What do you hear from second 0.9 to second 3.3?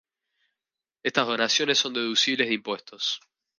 Estas donaciones son deducibles de impuestos.